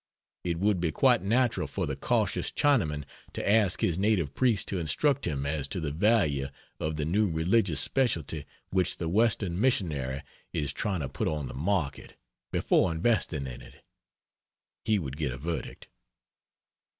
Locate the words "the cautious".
1.85-2.51